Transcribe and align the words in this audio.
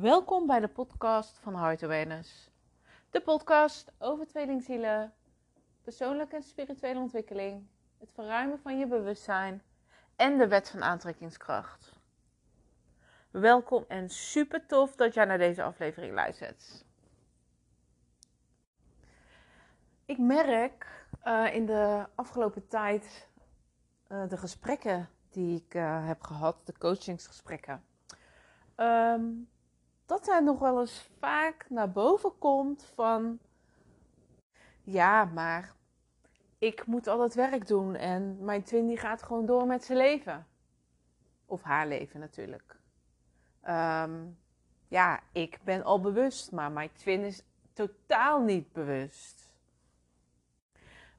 Welkom 0.00 0.46
bij 0.46 0.60
de 0.60 0.68
podcast 0.68 1.38
van 1.38 1.56
Heart 1.56 1.82
Awareness. 1.82 2.50
De 3.10 3.20
podcast 3.20 3.92
over 3.98 4.26
tweelingzielen, 4.26 5.12
persoonlijke 5.82 6.36
en 6.36 6.42
spirituele 6.42 7.00
ontwikkeling, 7.00 7.66
het 7.98 8.10
verruimen 8.14 8.58
van 8.58 8.78
je 8.78 8.86
bewustzijn 8.86 9.62
en 10.16 10.38
de 10.38 10.48
wet 10.48 10.70
van 10.70 10.82
aantrekkingskracht. 10.82 11.92
Welkom 13.30 13.84
en 13.88 14.10
super 14.10 14.66
tof 14.66 14.96
dat 14.96 15.14
jij 15.14 15.24
naar 15.24 15.38
deze 15.38 15.62
aflevering 15.62 16.14
luistert. 16.14 16.84
Ik 20.04 20.18
merk 20.18 21.06
uh, 21.24 21.54
in 21.54 21.66
de 21.66 22.06
afgelopen 22.14 22.68
tijd 22.68 23.28
uh, 24.08 24.28
de 24.28 24.36
gesprekken 24.36 25.08
die 25.30 25.62
ik 25.64 25.74
uh, 25.74 26.06
heb 26.06 26.22
gehad, 26.22 26.56
de 26.66 26.78
coachingsgesprekken. 26.78 27.84
Um, 28.76 29.48
dat 30.08 30.28
er 30.28 30.42
nog 30.42 30.58
wel 30.58 30.80
eens 30.80 31.10
vaak 31.18 31.66
naar 31.68 31.90
boven 31.90 32.38
komt 32.38 32.84
van 32.94 33.38
ja, 34.82 35.24
maar 35.24 35.74
ik 36.58 36.86
moet 36.86 37.06
al 37.06 37.20
het 37.20 37.34
werk 37.34 37.66
doen 37.66 37.94
en 37.94 38.44
mijn 38.44 38.62
twin 38.62 38.86
die 38.86 38.96
gaat 38.96 39.22
gewoon 39.22 39.46
door 39.46 39.66
met 39.66 39.84
zijn 39.84 39.98
leven. 39.98 40.46
Of 41.46 41.62
haar 41.62 41.86
leven 41.86 42.20
natuurlijk. 42.20 42.76
Um, 43.68 44.38
ja, 44.88 45.20
ik 45.32 45.58
ben 45.64 45.84
al 45.84 46.00
bewust, 46.00 46.52
maar 46.52 46.72
mijn 46.72 46.92
twin 46.92 47.24
is 47.24 47.42
totaal 47.72 48.40
niet 48.40 48.72
bewust. 48.72 49.52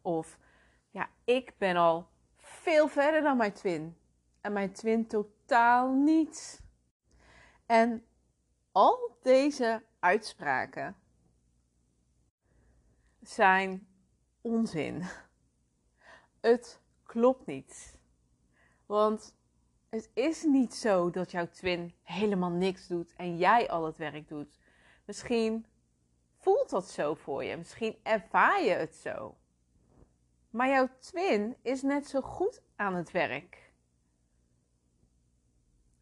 Of 0.02 0.38
ja, 0.90 1.10
ik 1.24 1.54
ben 1.58 1.76
al 1.76 2.08
veel 2.38 2.88
verder 2.88 3.22
dan 3.22 3.38
mijn 3.38 3.54
twin 3.54 3.98
en 4.42 4.54
mijn 4.54 4.72
twin 4.72 5.08
totaal 5.08 5.94
niet. 5.94 6.62
En 7.66 8.04
al 8.72 9.18
deze 9.22 9.84
uitspraken 10.00 10.96
zijn 13.22 13.88
onzin. 14.42 15.04
Het 16.40 16.80
klopt 17.04 17.46
niet. 17.46 17.98
Want 18.86 19.36
het 19.90 20.10
is 20.14 20.44
niet 20.44 20.76
zo 20.76 21.10
dat 21.10 21.32
jouw 21.32 21.48
twin 21.50 21.94
helemaal 22.04 22.50
niks 22.50 22.88
doet 22.88 23.14
en 23.16 23.38
jij 23.38 23.70
al 23.70 23.86
het 23.86 23.98
werk 23.98 24.28
doet. 24.28 24.60
Misschien 25.06 25.66
voelt 26.38 26.70
dat 26.70 26.90
zo 26.90 27.14
voor 27.14 27.44
je. 27.44 27.58
Misschien 27.58 28.00
ervaar 28.04 28.64
je 28.64 28.72
het 28.72 28.96
zo. 28.96 29.38
Maar 30.50 30.70
jouw 30.70 30.90
twin 31.00 31.56
is 31.62 31.82
net 31.82 32.08
zo 32.08 32.22
goed 32.22 32.62
aan 32.76 32.96
het 32.96 33.12
werk. 33.12 33.72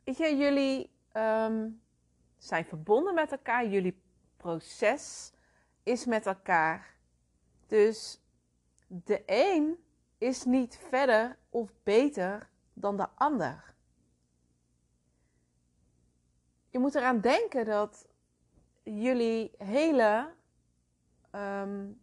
Weet 0.03 0.17
je, 0.17 0.35
jullie 0.35 0.91
um, 1.13 1.81
zijn 2.37 2.65
verbonden 2.65 3.13
met 3.13 3.31
elkaar. 3.31 3.67
Jullie 3.67 4.01
proces 4.37 5.31
is 5.83 6.05
met 6.05 6.25
elkaar. 6.25 6.95
Dus 7.67 8.21
de 8.87 9.23
een 9.25 9.83
is 10.17 10.43
niet 10.43 10.77
verder 10.89 11.37
of 11.49 11.71
beter 11.83 12.49
dan 12.73 12.97
de 12.97 13.09
ander. 13.09 13.75
Je 16.69 16.79
moet 16.79 16.95
eraan 16.95 17.21
denken 17.21 17.65
dat 17.65 18.07
jullie 18.83 19.51
hele 19.57 20.33
um, 21.31 22.01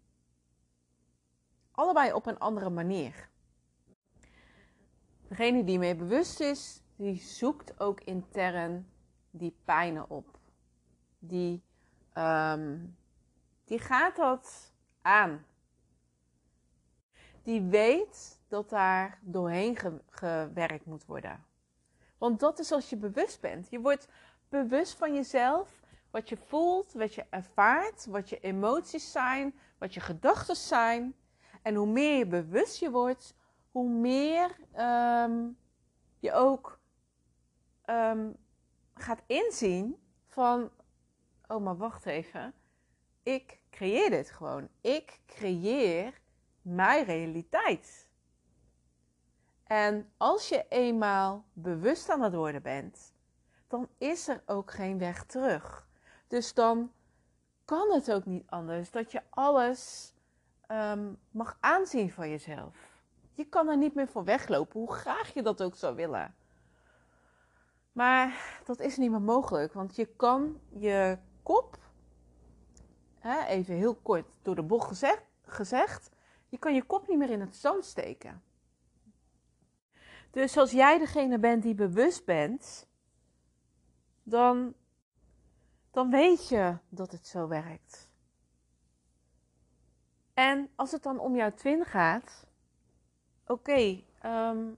allebei 1.71 2.13
op 2.13 2.27
een 2.27 2.39
andere 2.39 2.71
manier. 2.71 3.29
Degene 5.29 5.65
die 5.65 5.79
mee 5.79 5.97
bewust 5.97 6.41
is, 6.41 6.83
die 6.97 7.17
zoekt 7.17 7.81
ook 7.81 8.01
intern 8.01 8.94
die 9.37 9.57
pijnen 9.65 10.11
op. 10.11 10.39
Die, 11.19 11.63
um, 12.15 12.97
die 13.65 13.79
gaat 13.79 14.17
dat 14.17 14.73
aan. 15.03 15.47
Die 17.43 17.63
weet 17.63 18.41
dat 18.49 18.71
daar 18.71 19.19
doorheen 19.23 19.79
gewerkt 20.09 20.87
moet 20.87 21.05
worden. 21.05 21.45
Want 22.19 22.41
dat 22.41 22.59
is 22.59 22.73
als 22.73 22.91
je 22.91 22.97
bewust 22.97 23.41
bent. 23.41 23.71
Je 23.71 23.81
wordt 23.81 24.09
bewust 24.49 24.95
van 24.95 25.15
jezelf, 25.15 25.83
wat 26.11 26.29
je 26.29 26.37
voelt, 26.37 26.93
wat 26.93 27.15
je 27.15 27.27
ervaart, 27.31 28.07
wat 28.07 28.29
je 28.29 28.41
emoties 28.41 29.13
zijn, 29.13 29.55
wat 29.79 29.95
je 29.95 30.01
gedachten 30.01 30.57
zijn. 30.57 31.15
En 31.63 31.75
hoe 31.75 31.87
meer 31.87 32.19
je 32.19 32.27
bewust 32.27 32.79
je 32.79 32.91
wordt, 32.91 33.35
hoe 33.71 33.89
meer 33.91 34.57
um, 34.77 35.59
je 36.19 36.33
ook 36.33 36.79
um, 37.87 38.37
gaat 39.05 39.23
inzien 39.27 39.99
van, 40.27 40.71
oh 41.47 41.63
maar 41.63 41.77
wacht 41.77 42.07
even, 42.07 42.55
ik 43.23 43.59
creëer 43.71 44.11
dit 44.11 44.31
gewoon. 44.31 44.69
Ik 44.81 45.21
creëer 45.27 46.21
mijn 46.63 47.05
realiteit. 47.05 48.09
En 49.65 50.13
als 50.17 50.49
je 50.49 50.67
eenmaal 50.69 51.45
bewust 51.53 52.09
aan 52.11 52.23
het 52.23 52.35
worden 52.35 52.63
bent, 52.63 53.15
dan 53.69 53.89
is 53.99 54.29
er 54.29 54.43
ook 54.47 54.71
geen 54.71 54.99
weg 54.99 55.25
terug. 55.25 55.89
Dus 56.27 56.55
dan 56.55 56.93
kan 57.65 57.93
het 57.93 58.13
ook 58.13 58.25
niet 58.25 58.47
anders 58.47 58.91
dat 58.91 59.13
je 59.13 59.23
alles 59.31 60.13
um, 60.71 61.19
mag 61.31 61.57
aanzien 61.61 62.11
van 62.11 62.31
jezelf. 62.31 63.03
Je 63.33 63.45
kan 63.45 63.69
er 63.69 63.77
niet 63.77 63.95
meer 63.95 64.09
voor 64.09 64.25
weglopen, 64.25 64.81
hoe 64.81 64.93
graag 64.93 65.35
je 65.35 65.43
dat 65.43 65.63
ook 65.63 65.75
zou 65.75 65.95
willen. 65.95 66.35
Maar 67.95 68.61
dat 68.65 68.81
is 68.81 68.97
niet 68.97 69.11
meer 69.11 69.23
mogelijk, 69.23 69.73
want 69.73 69.97
je 69.97 70.07
kan 70.07 70.61
je 70.69 71.19
kop, 71.43 71.79
hè, 73.19 73.45
even 73.45 73.75
heel 73.75 73.95
kort 73.95 74.27
door 74.43 74.55
de 74.55 74.63
bocht 74.63 74.89
gezegd, 74.89 75.23
gezegd, 75.43 76.11
je 76.49 76.59
kan 76.59 76.75
je 76.75 76.83
kop 76.83 77.09
niet 77.09 77.19
meer 77.19 77.31
in 77.31 77.41
het 77.41 77.57
zand 77.57 77.85
steken. 77.85 78.43
Dus 80.31 80.57
als 80.57 80.71
jij 80.71 80.99
degene 80.99 81.39
bent 81.39 81.63
die 81.63 81.75
bewust 81.75 82.25
bent, 82.25 82.89
dan, 84.23 84.75
dan 85.91 86.11
weet 86.11 86.49
je 86.49 86.77
dat 86.89 87.11
het 87.13 87.27
zo 87.27 87.49
werkt. 87.49 88.11
En 90.33 90.71
als 90.75 90.93
het 90.93 91.03
dan 91.03 91.19
om 91.19 91.37
jouw 91.37 91.53
twin 91.53 91.85
gaat, 91.85 92.47
oké, 93.43 93.53
okay, 93.53 94.07
ehm, 94.21 94.73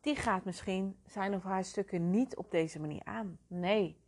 die 0.00 0.16
gaat 0.16 0.44
misschien 0.44 0.98
zijn 1.06 1.34
of 1.34 1.42
haar 1.42 1.64
stukken 1.64 2.10
niet 2.10 2.36
op 2.36 2.50
deze 2.50 2.80
manier 2.80 3.04
aan. 3.04 3.38
Nee. 3.46 4.00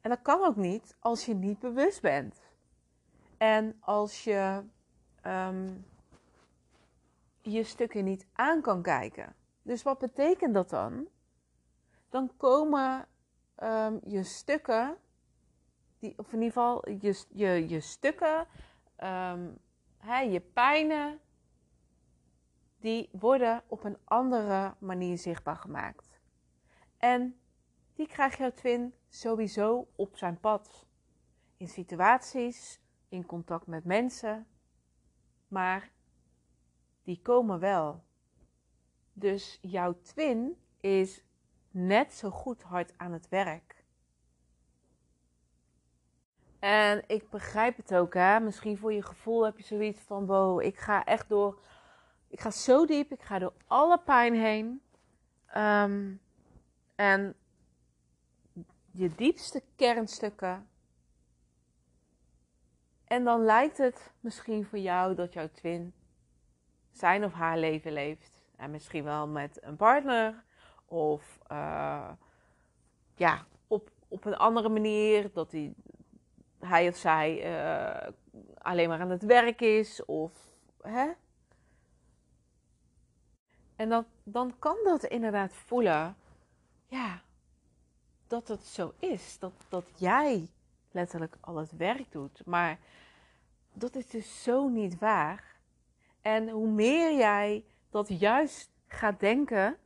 En 0.00 0.10
dat 0.10 0.22
kan 0.22 0.44
ook 0.44 0.56
niet 0.56 0.96
als 0.98 1.26
je 1.26 1.34
niet 1.34 1.58
bewust 1.58 2.00
bent. 2.00 2.40
En 3.36 3.76
als 3.80 4.24
je 4.24 4.62
um, 5.26 5.86
je 7.40 7.64
stukken 7.64 8.04
niet 8.04 8.26
aan 8.32 8.60
kan 8.60 8.82
kijken. 8.82 9.34
Dus 9.62 9.82
wat 9.82 9.98
betekent 9.98 10.54
dat 10.54 10.70
dan? 10.70 11.08
Dan 12.08 12.30
komen 12.36 13.06
um, 13.62 14.00
je 14.04 14.22
stukken, 14.22 14.96
die, 15.98 16.14
of 16.16 16.32
in 16.32 16.42
ieder 16.42 16.52
geval 16.52 16.88
je, 16.88 17.24
je, 17.28 17.68
je 17.68 17.80
stukken, 17.80 18.46
um, 19.04 19.58
hè, 19.96 20.18
je 20.18 20.40
pijnen, 20.40 21.20
die 22.80 23.08
worden 23.12 23.62
op 23.66 23.84
een 23.84 23.98
andere 24.04 24.74
manier 24.78 25.18
zichtbaar 25.18 25.56
gemaakt. 25.56 26.20
En 26.96 27.40
die 27.94 28.06
krijgt 28.06 28.38
jouw 28.38 28.52
twin 28.52 28.94
sowieso 29.08 29.88
op 29.96 30.16
zijn 30.16 30.40
pad. 30.40 30.86
In 31.56 31.68
situaties, 31.68 32.80
in 33.08 33.26
contact 33.26 33.66
met 33.66 33.84
mensen. 33.84 34.46
Maar 35.48 35.90
die 37.02 37.22
komen 37.22 37.58
wel. 37.60 38.04
Dus 39.12 39.58
jouw 39.62 40.00
twin 40.02 40.56
is 40.80 41.24
net 41.70 42.12
zo 42.12 42.30
goed 42.30 42.62
hard 42.62 42.98
aan 42.98 43.12
het 43.12 43.28
werk. 43.28 43.84
En 46.58 47.04
ik 47.06 47.30
begrijp 47.30 47.76
het 47.76 47.94
ook, 47.94 48.14
hè. 48.14 48.40
Misschien 48.40 48.78
voor 48.78 48.92
je 48.92 49.02
gevoel 49.02 49.44
heb 49.44 49.58
je 49.58 49.64
zoiets 49.64 50.00
van: 50.00 50.26
wow, 50.26 50.60
ik 50.60 50.76
ga 50.78 51.04
echt 51.04 51.28
door 51.28 51.60
ik 52.28 52.40
ga 52.40 52.50
zo 52.50 52.86
diep, 52.86 53.12
ik 53.12 53.22
ga 53.22 53.38
door 53.38 53.52
alle 53.66 53.98
pijn 53.98 54.34
heen. 54.34 54.82
Um, 55.56 56.20
en 56.94 57.34
je 58.90 59.14
diepste 59.14 59.62
kernstukken. 59.76 60.68
En 63.04 63.24
dan 63.24 63.44
lijkt 63.44 63.78
het 63.78 64.12
misschien 64.20 64.64
voor 64.66 64.78
jou 64.78 65.14
dat 65.14 65.32
jouw 65.32 65.48
twin 65.48 65.94
zijn 66.90 67.24
of 67.24 67.32
haar 67.32 67.58
leven 67.58 67.92
leeft. 67.92 68.42
En 68.56 68.70
misschien 68.70 69.04
wel 69.04 69.28
met 69.28 69.58
een 69.62 69.76
partner. 69.76 70.44
Of 70.84 71.38
uh, 71.52 72.10
ja, 73.14 73.46
op, 73.66 73.90
op 74.08 74.24
een 74.24 74.36
andere 74.36 74.68
manier. 74.68 75.32
Dat 75.32 75.52
hij, 75.52 75.74
hij 76.58 76.88
of 76.88 76.96
zij 76.96 77.52
uh, 77.52 78.08
alleen 78.58 78.88
maar 78.88 79.00
aan 79.00 79.10
het 79.10 79.24
werk 79.24 79.60
is. 79.60 80.04
Of 80.04 80.32
hè, 80.80 81.10
en 83.78 83.88
dan, 83.88 84.04
dan 84.22 84.54
kan 84.58 84.76
dat 84.84 85.04
inderdaad 85.04 85.52
voelen. 85.52 86.16
Ja, 86.86 87.22
dat 88.26 88.48
het 88.48 88.64
zo 88.64 88.92
is. 88.98 89.38
Dat, 89.38 89.52
dat 89.68 89.90
jij 89.96 90.50
letterlijk 90.90 91.36
al 91.40 91.56
het 91.56 91.76
werk 91.76 92.12
doet. 92.12 92.42
Maar 92.46 92.78
dat 93.72 93.94
is 93.94 94.06
dus 94.06 94.42
zo 94.42 94.68
niet 94.68 94.98
waar. 94.98 95.56
En 96.22 96.48
hoe 96.48 96.68
meer 96.68 97.16
jij 97.16 97.64
dat 97.90 98.20
juist 98.20 98.70
gaat 98.86 99.20
denken, 99.20 99.76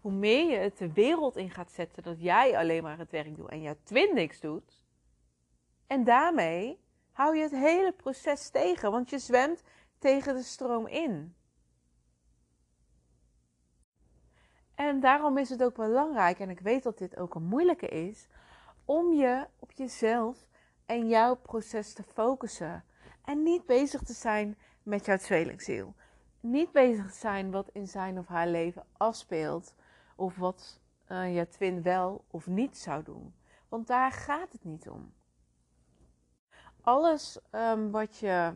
hoe 0.00 0.12
meer 0.12 0.50
je 0.50 0.56
het 0.56 0.78
de 0.78 0.92
wereld 0.92 1.36
in 1.36 1.50
gaat 1.50 1.70
zetten 1.70 2.02
dat 2.02 2.20
jij 2.20 2.58
alleen 2.58 2.82
maar 2.82 2.98
het 2.98 3.10
werk 3.10 3.36
doet 3.36 3.48
en 3.48 3.62
jouw 3.62 3.76
twin 3.82 4.14
niks 4.14 4.40
doet. 4.40 4.84
En 5.86 6.04
daarmee 6.04 6.80
hou 7.12 7.36
je 7.36 7.42
het 7.42 7.52
hele 7.52 7.92
proces 7.92 8.48
tegen, 8.50 8.90
want 8.90 9.10
je 9.10 9.18
zwemt 9.18 9.62
tegen 9.98 10.34
de 10.34 10.42
stroom 10.42 10.86
in. 10.86 11.34
En 14.76 15.00
daarom 15.00 15.38
is 15.38 15.48
het 15.50 15.62
ook 15.62 15.74
belangrijk, 15.74 16.38
en 16.38 16.50
ik 16.50 16.60
weet 16.60 16.82
dat 16.82 16.98
dit 16.98 17.16
ook 17.16 17.34
een 17.34 17.42
moeilijke 17.42 17.88
is, 17.88 18.26
om 18.84 19.12
je 19.12 19.46
op 19.58 19.72
jezelf 19.72 20.46
en 20.86 21.08
jouw 21.08 21.34
proces 21.34 21.92
te 21.92 22.02
focussen. 22.02 22.84
En 23.24 23.42
niet 23.42 23.66
bezig 23.66 24.02
te 24.02 24.12
zijn 24.12 24.58
met 24.82 25.04
jouw 25.04 25.16
tweelingziel. 25.16 25.94
Niet 26.40 26.72
bezig 26.72 27.10
te 27.12 27.18
zijn 27.18 27.50
wat 27.50 27.68
in 27.72 27.88
zijn 27.88 28.18
of 28.18 28.26
haar 28.26 28.48
leven 28.48 28.84
afspeelt. 28.96 29.74
Of 30.16 30.36
wat 30.36 30.80
uh, 31.08 31.36
je 31.36 31.48
twin 31.48 31.82
wel 31.82 32.24
of 32.30 32.46
niet 32.46 32.78
zou 32.78 33.02
doen. 33.02 33.34
Want 33.68 33.86
daar 33.86 34.12
gaat 34.12 34.52
het 34.52 34.64
niet 34.64 34.88
om. 34.88 35.12
Alles 36.80 37.38
um, 37.52 37.90
wat 37.90 38.18
je 38.18 38.52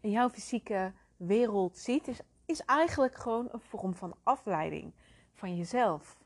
in 0.00 0.10
jouw 0.10 0.30
fysieke 0.30 0.92
wereld 1.16 1.78
ziet, 1.78 2.08
is, 2.08 2.20
is 2.46 2.60
eigenlijk 2.60 3.14
gewoon 3.14 3.48
een 3.52 3.60
vorm 3.60 3.94
van 3.94 4.14
afleiding 4.22 4.92
van 5.32 5.56
jezelf. 5.56 6.18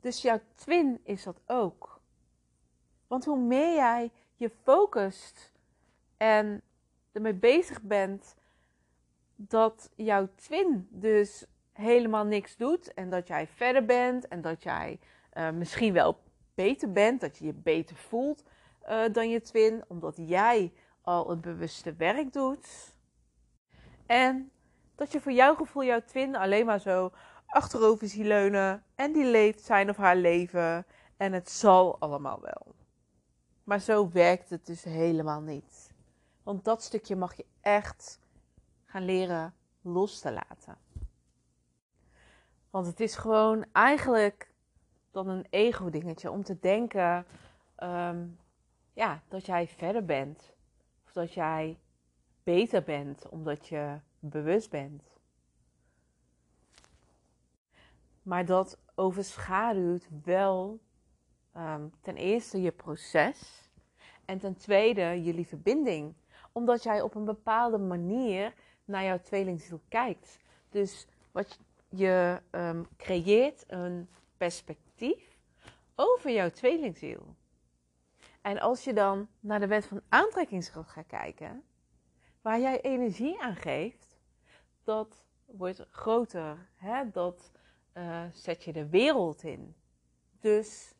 Dus 0.00 0.22
jouw 0.22 0.40
twin 0.54 1.00
is 1.02 1.22
dat 1.22 1.40
ook. 1.46 2.00
Want 3.06 3.24
hoe 3.24 3.38
meer 3.38 3.74
jij 3.74 4.10
je 4.36 4.50
focust 4.62 5.52
en 6.16 6.62
ermee 7.12 7.34
bezig 7.34 7.82
bent 7.82 8.34
dat 9.36 9.90
jouw 9.94 10.28
twin 10.34 10.88
dus 10.90 11.46
helemaal 11.72 12.24
niks 12.24 12.56
doet 12.56 12.94
en 12.94 13.10
dat 13.10 13.26
jij 13.26 13.46
verder 13.46 13.84
bent 13.84 14.28
en 14.28 14.40
dat 14.40 14.62
jij 14.62 14.98
uh, 15.34 15.50
misschien 15.50 15.92
wel 15.92 16.18
beter 16.54 16.92
bent, 16.92 17.20
dat 17.20 17.38
je 17.38 17.44
je 17.44 17.52
beter 17.52 17.96
voelt 17.96 18.44
uh, 18.88 19.04
dan 19.12 19.30
je 19.30 19.40
twin, 19.40 19.84
omdat 19.86 20.16
jij 20.16 20.72
al 21.00 21.30
het 21.30 21.40
bewuste 21.40 21.94
werk 21.94 22.32
doet. 22.32 22.94
En 24.06 24.51
dat 25.02 25.12
je 25.12 25.20
voor 25.20 25.32
jouw 25.32 25.54
gevoel 25.54 25.84
jouw 25.84 26.00
twin 26.04 26.36
alleen 26.36 26.66
maar 26.66 26.80
zo 26.80 27.10
achterover 27.46 28.08
ziet 28.08 28.24
leunen 28.24 28.84
en 28.94 29.12
die 29.12 29.24
leeft 29.24 29.60
zijn 29.60 29.90
of 29.90 29.96
haar 29.96 30.16
leven 30.16 30.86
en 31.16 31.32
het 31.32 31.50
zal 31.50 31.98
allemaal 31.98 32.40
wel. 32.40 32.74
Maar 33.64 33.80
zo 33.80 34.10
werkt 34.10 34.50
het 34.50 34.66
dus 34.66 34.84
helemaal 34.84 35.40
niet. 35.40 35.92
Want 36.42 36.64
dat 36.64 36.82
stukje 36.82 37.16
mag 37.16 37.36
je 37.36 37.44
echt 37.60 38.20
gaan 38.84 39.04
leren 39.04 39.54
los 39.80 40.20
te 40.20 40.32
laten. 40.32 40.78
Want 42.70 42.86
het 42.86 43.00
is 43.00 43.16
gewoon 43.16 43.64
eigenlijk 43.72 44.52
dan 45.10 45.28
een 45.28 45.46
ego-dingetje 45.50 46.30
om 46.30 46.42
te 46.42 46.58
denken 46.60 47.26
um, 47.78 48.38
ja, 48.92 49.22
dat 49.28 49.46
jij 49.46 49.68
verder 49.68 50.04
bent. 50.04 50.52
Of 51.04 51.12
dat 51.12 51.34
jij 51.34 51.78
beter 52.42 52.82
bent 52.82 53.28
omdat 53.28 53.68
je 53.68 53.98
bewust 54.22 54.70
bent. 54.70 55.02
Maar 58.22 58.44
dat 58.44 58.78
overschaduwt 58.94 60.08
wel 60.24 60.80
um, 61.56 61.92
ten 62.00 62.16
eerste 62.16 62.62
je 62.62 62.72
proces 62.72 63.68
en 64.24 64.38
ten 64.38 64.56
tweede 64.56 65.22
jullie 65.22 65.46
verbinding. 65.46 66.14
Omdat 66.52 66.82
jij 66.82 67.00
op 67.00 67.14
een 67.14 67.24
bepaalde 67.24 67.78
manier 67.78 68.54
naar 68.84 69.04
jouw 69.04 69.20
tweelingziel 69.20 69.80
kijkt. 69.88 70.38
Dus 70.68 71.06
wat 71.32 71.58
je 71.88 72.40
um, 72.50 72.86
creëert 72.96 73.64
een 73.66 74.08
perspectief 74.36 75.38
over 75.94 76.30
jouw 76.30 76.50
tweelingziel. 76.50 77.34
En 78.40 78.58
als 78.58 78.84
je 78.84 78.92
dan 78.92 79.28
naar 79.40 79.60
de 79.60 79.66
wet 79.66 79.86
van 79.86 80.00
aantrekkingskracht 80.08 80.90
gaat 80.90 81.06
kijken, 81.06 81.62
waar 82.40 82.60
jij 82.60 82.80
energie 82.80 83.42
aan 83.42 83.56
geeft, 83.56 84.11
dat 84.84 85.26
wordt 85.46 85.86
groter. 85.90 86.68
Hè? 86.74 87.10
Dat 87.10 87.50
uh, 87.94 88.24
zet 88.32 88.64
je 88.64 88.72
de 88.72 88.88
wereld 88.88 89.42
in. 89.42 89.76
Dus 90.40 90.94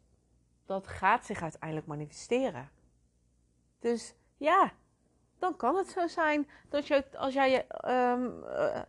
dat 0.67 0.87
gaat 0.87 1.26
zich 1.26 1.43
uiteindelijk 1.43 1.87
manifesteren. 1.87 2.70
Dus 3.79 4.14
ja, 4.37 4.73
dan 5.38 5.56
kan 5.56 5.76
het 5.76 5.88
zo 5.88 6.06
zijn 6.06 6.49
dat 6.69 6.87
je, 6.87 7.05
als 7.17 7.34
jij. 7.34 7.67
Um, 7.84 8.44
uh, 8.44 8.82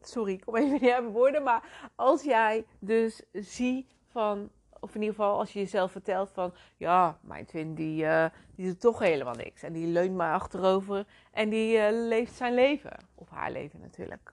sorry, 0.00 0.32
ik 0.32 0.40
kom 0.40 0.56
even 0.56 0.80
niet 0.80 0.90
aan 0.90 1.10
woorden. 1.10 1.42
Maar 1.42 1.90
als 1.94 2.22
jij 2.22 2.66
dus 2.78 3.22
ziet 3.32 3.94
van. 4.08 4.50
Of 4.82 4.94
in 4.94 5.00
ieder 5.00 5.16
geval 5.16 5.38
als 5.38 5.52
je 5.52 5.58
jezelf 5.58 5.92
vertelt 5.92 6.30
van. 6.30 6.54
Ja, 6.76 7.18
mijn 7.20 7.44
twin 7.44 7.74
die, 7.74 8.04
uh, 8.04 8.26
die 8.54 8.66
doet 8.66 8.80
toch 8.80 8.98
helemaal 8.98 9.34
niks. 9.34 9.62
En 9.62 9.72
die 9.72 9.86
leunt 9.86 10.16
maar 10.16 10.34
achterover. 10.34 11.06
En 11.30 11.48
die 11.48 11.76
uh, 11.76 11.88
leeft 11.90 12.34
zijn 12.34 12.54
leven. 12.54 12.96
Of 13.14 13.28
haar 13.28 13.50
leven 13.52 13.80
natuurlijk. 13.80 14.32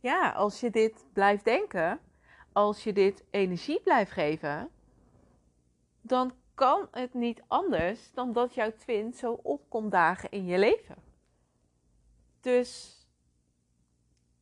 Ja, 0.00 0.30
als 0.30 0.60
je 0.60 0.70
dit 0.70 1.04
blijft 1.12 1.44
denken. 1.44 2.00
Als 2.52 2.84
je 2.84 2.92
dit 2.92 3.24
energie 3.30 3.80
blijft 3.80 4.12
geven. 4.12 4.70
Dan 6.00 6.32
kan 6.54 6.88
het 6.90 7.14
niet 7.14 7.42
anders 7.46 8.12
dan 8.12 8.32
dat 8.32 8.54
jouw 8.54 8.72
twin 8.72 9.12
zo 9.12 9.32
opkomt 9.42 9.90
dagen 9.90 10.30
in 10.30 10.46
je 10.46 10.58
leven. 10.58 10.96
Dus 12.40 12.98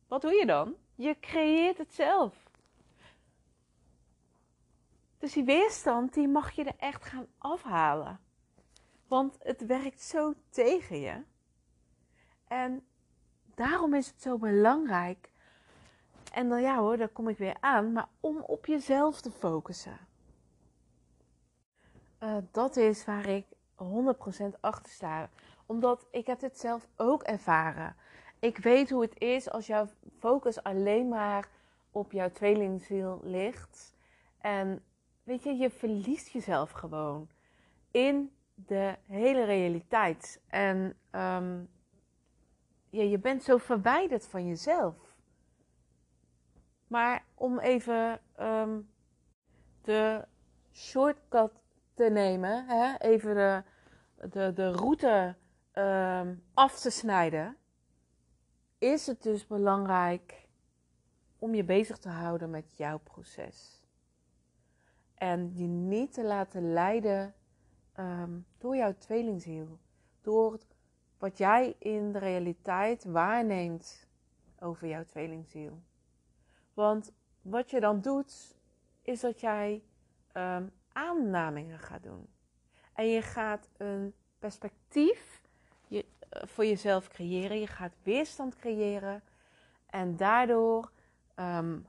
wat 0.07 0.21
doe 0.21 0.33
je 0.33 0.45
dan? 0.45 0.75
Je 0.95 1.19
creëert 1.19 1.77
het 1.77 1.93
zelf. 1.93 2.46
Dus 5.17 5.33
die 5.33 5.43
weerstand, 5.43 6.13
die 6.13 6.27
mag 6.27 6.51
je 6.51 6.63
er 6.63 6.75
echt 6.77 7.05
gaan 7.05 7.27
afhalen. 7.37 8.19
Want 9.07 9.37
het 9.39 9.65
werkt 9.65 10.01
zo 10.01 10.33
tegen 10.49 10.99
je. 10.99 11.23
En 12.47 12.85
daarom 13.55 13.93
is 13.93 14.07
het 14.07 14.21
zo 14.21 14.37
belangrijk. 14.37 15.31
En 16.31 16.49
dan 16.49 16.61
ja 16.61 16.77
hoor, 16.77 16.97
daar 16.97 17.09
kom 17.09 17.27
ik 17.27 17.37
weer 17.37 17.57
aan. 17.59 17.91
Maar 17.91 18.07
om 18.19 18.41
op 18.41 18.65
jezelf 18.65 19.21
te 19.21 19.31
focussen. 19.31 19.97
Uh, 22.19 22.37
dat 22.51 22.75
is 22.75 23.05
waar 23.05 23.25
ik 23.25 23.45
100% 23.83 24.59
achter 24.59 24.91
sta. 24.91 25.29
Omdat 25.65 26.07
ik 26.11 26.25
heb 26.25 26.39
dit 26.39 26.59
zelf 26.59 26.87
ook 26.95 27.23
ervaren. 27.23 27.95
Ik 28.39 28.57
weet 28.57 28.89
hoe 28.89 29.01
het 29.01 29.19
is 29.19 29.49
als 29.49 29.67
jouw 29.67 29.87
focus 30.19 30.63
alleen 30.63 31.07
maar 31.07 31.49
op 31.91 32.11
jouw 32.11 32.31
tweelingziel 32.31 33.19
ligt. 33.23 33.95
En 34.37 34.83
weet 35.27 35.43
je, 35.43 35.55
je 35.55 35.69
verliest 35.69 36.27
jezelf 36.27 36.71
gewoon 36.71 37.29
in 37.91 38.31
de 38.55 38.95
hele 39.07 39.43
realiteit. 39.43 40.41
En 40.47 40.77
um, 41.11 41.69
ja, 42.89 43.03
je 43.03 43.19
bent 43.19 43.43
zo 43.43 43.57
verwijderd 43.57 44.27
van 44.27 44.47
jezelf. 44.47 45.15
Maar 46.87 47.25
om 47.33 47.59
even 47.59 48.21
um, 48.39 48.89
de 49.81 50.25
shortcut 50.73 51.51
te 51.93 52.09
nemen, 52.09 52.65
hè? 52.67 52.97
even 52.97 53.35
de, 53.35 53.63
de, 54.29 54.53
de 54.53 54.71
route 54.71 55.35
um, 55.73 56.43
af 56.53 56.79
te 56.79 56.89
snijden, 56.89 57.57
is 58.77 59.07
het 59.07 59.23
dus 59.23 59.47
belangrijk 59.47 60.47
om 61.39 61.55
je 61.55 61.63
bezig 61.63 61.97
te 61.97 62.09
houden 62.09 62.49
met 62.49 62.77
jouw 62.77 62.97
proces. 62.97 63.86
En 65.17 65.51
je 65.55 65.67
niet 65.67 66.13
te 66.13 66.23
laten 66.23 66.73
leiden 66.73 67.33
um, 67.99 68.45
door 68.57 68.75
jouw 68.75 68.93
tweelingziel. 68.97 69.79
Door 70.21 70.59
wat 71.17 71.37
jij 71.37 71.75
in 71.79 72.11
de 72.11 72.19
realiteit 72.19 73.03
waarneemt 73.03 74.07
over 74.59 74.87
jouw 74.87 75.03
tweelingziel. 75.03 75.81
Want 76.73 77.11
wat 77.41 77.69
je 77.69 77.79
dan 77.79 78.01
doet, 78.01 78.55
is 79.01 79.19
dat 79.19 79.39
jij 79.39 79.83
um, 80.33 80.71
aannameingen 80.91 81.79
gaat 81.79 82.03
doen. 82.03 82.27
En 82.93 83.07
je 83.07 83.21
gaat 83.21 83.69
een 83.77 84.13
perspectief 84.39 85.41
je, 85.87 86.05
uh, 86.35 86.41
voor 86.43 86.65
jezelf 86.65 87.07
creëren. 87.07 87.59
Je 87.59 87.67
gaat 87.67 87.93
weerstand 88.03 88.55
creëren. 88.55 89.23
En 89.85 90.15
daardoor 90.15 90.91
um, 91.35 91.87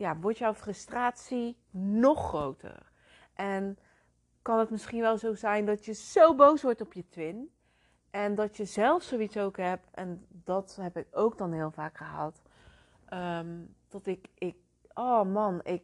ja, 0.00 0.16
wordt 0.16 0.38
jouw 0.38 0.54
frustratie 0.54 1.56
nog 1.70 2.28
groter. 2.28 2.92
En 3.34 3.78
kan 4.42 4.58
het 4.58 4.70
misschien 4.70 5.00
wel 5.00 5.18
zo 5.18 5.34
zijn 5.34 5.66
dat 5.66 5.84
je 5.84 5.92
zo 5.92 6.34
boos 6.34 6.62
wordt 6.62 6.80
op 6.80 6.92
je 6.92 7.08
twin. 7.08 7.54
En 8.10 8.34
dat 8.34 8.56
je 8.56 8.64
zelf 8.64 9.02
zoiets 9.02 9.36
ook 9.36 9.56
hebt. 9.56 9.88
En 9.90 10.26
dat 10.28 10.78
heb 10.80 10.96
ik 10.96 11.06
ook 11.10 11.38
dan 11.38 11.52
heel 11.52 11.70
vaak 11.70 11.96
gehad. 11.96 12.42
Ehm, 13.06 13.58
dat 13.88 14.06
ik, 14.06 14.28
ik, 14.34 14.56
oh 14.94 15.22
man, 15.22 15.60
ik, 15.62 15.82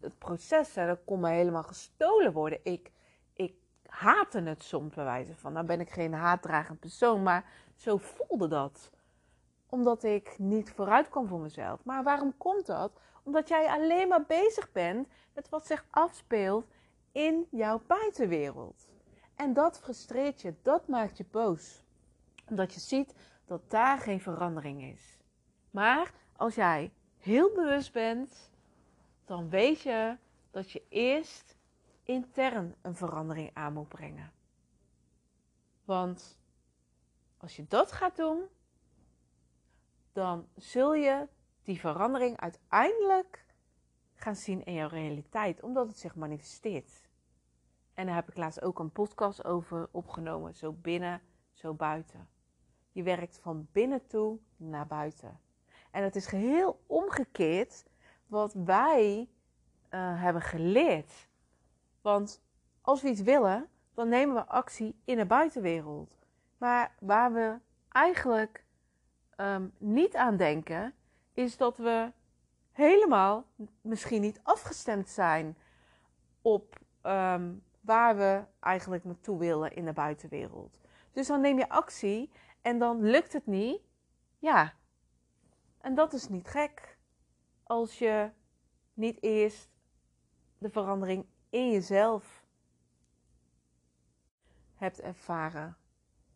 het 0.00 0.18
proces, 0.18 0.74
hè, 0.74 0.86
dat 0.86 1.04
kon 1.04 1.20
me 1.20 1.30
helemaal 1.30 1.62
gestolen 1.62 2.32
worden. 2.32 2.58
Ik, 2.62 2.90
ik 3.32 3.54
haatte 3.86 4.40
het 4.42 4.62
soms 4.62 4.94
bij 4.94 5.04
wijze 5.04 5.36
van. 5.36 5.52
Nou 5.52 5.66
ben 5.66 5.80
ik 5.80 5.90
geen 5.90 6.12
haatdragend 6.12 6.80
persoon, 6.80 7.22
maar 7.22 7.50
zo 7.74 7.96
voelde 7.96 8.48
dat. 8.48 8.90
Omdat 9.68 10.02
ik 10.02 10.38
niet 10.38 10.72
vooruit 10.72 11.08
kwam 11.08 11.26
voor 11.26 11.40
mezelf. 11.40 11.84
Maar 11.84 12.02
waarom 12.02 12.36
komt 12.36 12.66
dat? 12.66 13.00
Omdat 13.24 13.48
jij 13.48 13.66
alleen 13.68 14.08
maar 14.08 14.24
bezig 14.24 14.72
bent 14.72 15.08
met 15.32 15.48
wat 15.48 15.66
zich 15.66 15.86
afspeelt 15.90 16.66
in 17.12 17.46
jouw 17.50 17.82
buitenwereld. 17.86 18.88
En 19.34 19.52
dat 19.52 19.78
frustreert 19.78 20.40
je, 20.40 20.54
dat 20.62 20.88
maakt 20.88 21.16
je 21.16 21.24
boos. 21.30 21.84
Omdat 22.48 22.74
je 22.74 22.80
ziet 22.80 23.14
dat 23.46 23.70
daar 23.70 23.98
geen 23.98 24.20
verandering 24.20 24.82
is. 24.82 25.18
Maar 25.70 26.12
als 26.36 26.54
jij 26.54 26.92
heel 27.18 27.52
bewust 27.54 27.92
bent, 27.92 28.50
dan 29.24 29.48
weet 29.48 29.80
je 29.80 30.16
dat 30.50 30.70
je 30.70 30.82
eerst 30.88 31.56
intern 32.02 32.74
een 32.82 32.96
verandering 32.96 33.50
aan 33.54 33.72
moet 33.72 33.88
brengen. 33.88 34.32
Want 35.84 36.38
als 37.36 37.56
je 37.56 37.64
dat 37.68 37.92
gaat 37.92 38.16
doen, 38.16 38.42
dan 40.12 40.48
zul 40.56 40.94
je 40.94 41.28
die 41.64 41.80
verandering 41.80 42.40
uiteindelijk 42.40 43.44
gaan 44.14 44.36
zien 44.36 44.64
in 44.64 44.74
jouw 44.74 44.88
realiteit, 44.88 45.62
omdat 45.62 45.86
het 45.86 45.98
zich 45.98 46.14
manifesteert. 46.14 47.08
En 47.94 48.06
daar 48.06 48.14
heb 48.14 48.28
ik 48.28 48.36
laatst 48.36 48.62
ook 48.62 48.78
een 48.78 48.92
podcast 48.92 49.44
over 49.44 49.88
opgenomen, 49.90 50.54
zo 50.54 50.72
binnen, 50.72 51.20
zo 51.52 51.74
buiten. 51.74 52.28
Je 52.92 53.02
werkt 53.02 53.38
van 53.42 53.68
binnen 53.72 54.06
toe 54.06 54.38
naar 54.56 54.86
buiten. 54.86 55.40
En 55.90 56.02
het 56.02 56.16
is 56.16 56.26
geheel 56.26 56.82
omgekeerd 56.86 57.84
wat 58.26 58.52
wij 58.52 59.28
uh, 59.90 60.20
hebben 60.22 60.42
geleerd. 60.42 61.28
Want 62.00 62.42
als 62.80 63.02
we 63.02 63.08
iets 63.08 63.22
willen, 63.22 63.68
dan 63.94 64.08
nemen 64.08 64.34
we 64.34 64.46
actie 64.46 64.96
in 65.04 65.16
de 65.16 65.26
buitenwereld. 65.26 66.18
Maar 66.58 66.94
waar 67.00 67.32
we 67.32 67.58
eigenlijk 67.88 68.64
um, 69.36 69.72
niet 69.78 70.16
aan 70.16 70.36
denken, 70.36 70.94
is 71.34 71.56
dat 71.56 71.76
we 71.76 72.12
helemaal 72.72 73.46
misschien 73.80 74.20
niet 74.20 74.40
afgestemd 74.42 75.08
zijn 75.08 75.56
op 76.42 76.78
um, 77.02 77.62
waar 77.80 78.16
we 78.16 78.44
eigenlijk 78.60 79.04
naartoe 79.04 79.38
willen 79.38 79.72
in 79.72 79.84
de 79.84 79.92
buitenwereld. 79.92 80.78
Dus 81.12 81.26
dan 81.26 81.40
neem 81.40 81.58
je 81.58 81.68
actie 81.68 82.30
en 82.62 82.78
dan 82.78 83.02
lukt 83.02 83.32
het 83.32 83.46
niet. 83.46 83.80
Ja, 84.38 84.74
en 85.80 85.94
dat 85.94 86.12
is 86.12 86.28
niet 86.28 86.48
gek. 86.48 86.98
Als 87.62 87.98
je 87.98 88.30
niet 88.94 89.22
eerst 89.22 89.68
de 90.58 90.70
verandering 90.70 91.26
in 91.50 91.70
jezelf 91.70 92.44
hebt 94.74 95.00
ervaren. 95.00 95.76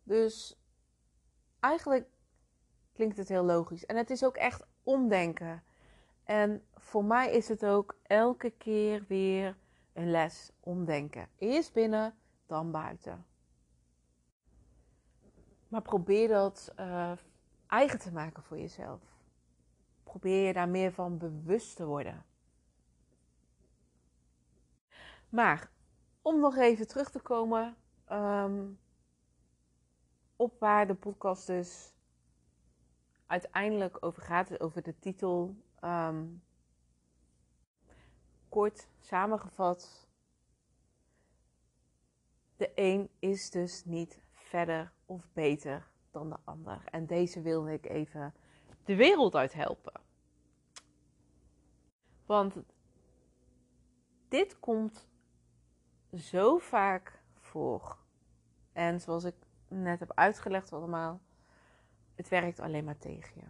Dus 0.03 0.59
eigenlijk 1.59 2.09
klinkt 2.93 3.17
het 3.17 3.29
heel 3.29 3.43
logisch. 3.43 3.85
En 3.85 3.95
het 3.95 4.09
is 4.09 4.23
ook 4.23 4.37
echt 4.37 4.67
omdenken. 4.83 5.63
En 6.23 6.63
voor 6.75 7.03
mij 7.03 7.31
is 7.31 7.47
het 7.47 7.65
ook 7.65 7.95
elke 8.03 8.49
keer 8.49 9.05
weer 9.07 9.57
een 9.93 10.11
les 10.11 10.51
omdenken. 10.59 11.27
Eerst 11.37 11.73
binnen, 11.73 12.15
dan 12.45 12.71
buiten. 12.71 13.25
Maar 15.67 15.81
probeer 15.81 16.27
dat 16.27 16.73
uh, 16.79 17.11
eigen 17.67 17.99
te 17.99 18.11
maken 18.11 18.43
voor 18.43 18.57
jezelf. 18.57 19.01
Probeer 20.03 20.47
je 20.47 20.53
daar 20.53 20.69
meer 20.69 20.91
van 20.91 21.17
bewust 21.17 21.75
te 21.75 21.85
worden. 21.85 22.25
Maar 25.29 25.69
om 26.21 26.39
nog 26.39 26.57
even 26.57 26.87
terug 26.87 27.09
te 27.11 27.19
komen 27.19 27.75
um, 28.11 28.79
op 30.35 30.59
waar 30.59 30.87
de 30.87 30.95
podcast 30.95 31.47
dus 31.47 31.93
uiteindelijk 33.29 33.97
over 33.99 34.21
gaat, 34.21 34.59
over 34.59 34.81
de 34.81 34.99
titel. 34.99 35.55
Um, 35.83 36.43
kort 38.49 38.87
samengevat, 38.99 40.07
de 42.57 42.71
een 42.75 43.09
is 43.19 43.49
dus 43.49 43.85
niet 43.85 44.21
verder 44.31 44.91
of 45.05 45.27
beter 45.33 45.91
dan 46.11 46.29
de 46.29 46.37
ander. 46.43 46.81
En 46.85 47.05
deze 47.05 47.41
wilde 47.41 47.73
ik 47.73 47.85
even 47.85 48.33
de 48.83 48.95
wereld 48.95 49.35
uit 49.35 49.53
helpen. 49.53 50.01
Want 52.25 52.55
dit 54.27 54.59
komt 54.59 55.07
zo 56.13 56.57
vaak 56.57 57.21
voor. 57.35 57.97
En 58.71 59.01
zoals 59.01 59.23
ik 59.23 59.35
net 59.67 59.99
heb 59.99 60.11
uitgelegd 60.13 60.73
allemaal, 60.73 61.21
het 62.19 62.29
werkt 62.29 62.59
alleen 62.59 62.83
maar 62.83 62.97
tegen 62.97 63.31
je. 63.35 63.47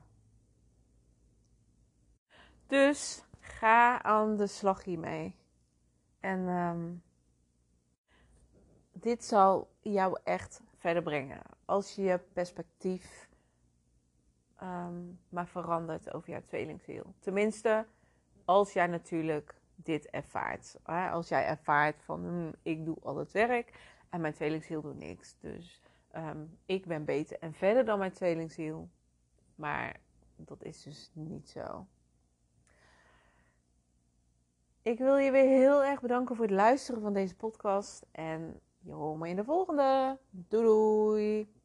Dus 2.67 3.23
ga 3.39 4.03
aan 4.03 4.37
de 4.37 4.47
slag 4.47 4.83
hiermee. 4.83 5.35
En 6.19 6.39
um, 6.39 7.03
dit 8.91 9.23
zal 9.25 9.69
jou 9.79 10.19
echt 10.23 10.61
verder 10.77 11.03
brengen. 11.03 11.41
Als 11.65 11.95
je 11.95 12.01
je 12.01 12.19
perspectief 12.33 13.29
um, 14.61 15.19
maar 15.29 15.47
verandert 15.47 16.13
over 16.13 16.29
jouw 16.29 16.43
tweelingziel. 16.45 17.13
Tenminste, 17.19 17.85
als 18.45 18.73
jij 18.73 18.87
natuurlijk 18.87 19.55
dit 19.75 20.09
ervaart. 20.09 20.79
Hè? 20.83 21.09
Als 21.09 21.27
jij 21.27 21.45
ervaart 21.45 22.03
van 22.03 22.25
hm, 22.25 22.51
ik 22.61 22.85
doe 22.85 22.97
al 23.01 23.17
het 23.17 23.31
werk 23.31 23.79
en 24.09 24.21
mijn 24.21 24.33
tweelingziel 24.33 24.81
doet 24.81 24.99
niks. 24.99 25.35
Dus 25.39 25.81
um, 26.15 26.57
ik 26.65 26.85
ben 26.85 27.05
beter 27.05 27.39
en 27.39 27.53
verder 27.53 27.85
dan 27.85 27.99
mijn 27.99 28.11
tweelingziel. 28.11 28.89
Maar 29.55 29.99
dat 30.35 30.63
is 30.63 30.83
dus 30.83 31.11
niet 31.13 31.49
zo. 31.49 31.87
Ik 34.81 34.97
wil 34.97 35.17
je 35.17 35.31
weer 35.31 35.47
heel 35.47 35.83
erg 35.83 36.01
bedanken 36.01 36.35
voor 36.35 36.45
het 36.45 36.53
luisteren 36.53 37.01
van 37.01 37.13
deze 37.13 37.35
podcast. 37.35 38.05
En 38.11 38.59
je 38.79 38.91
hoort 38.91 39.19
me 39.19 39.29
in 39.29 39.35
de 39.35 39.43
volgende. 39.43 40.17
Doei 40.29 40.63
doei! 40.63 41.58